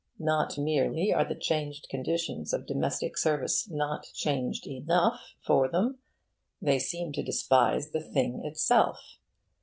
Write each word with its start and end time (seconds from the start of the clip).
Not 0.17 0.57
merely 0.57 1.13
are 1.13 1.23
the 1.25 1.35
changed 1.35 1.85
conditions 1.87 2.53
of 2.53 2.65
domestic 2.65 3.19
service 3.19 3.69
not 3.69 4.05
changed 4.15 4.65
enough 4.65 5.21
for 5.45 5.67
them: 5.69 5.99
they 6.59 6.79
seem 6.79 7.11
to 7.13 7.21
despise 7.21 7.91
the 7.91 8.01
thing 8.01 8.43
itself. 8.43 8.97